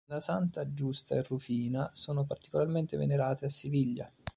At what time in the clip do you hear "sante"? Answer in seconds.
0.19-0.71